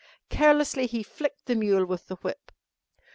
[0.31, 2.51] Carelessly he flicked the mule with the whip.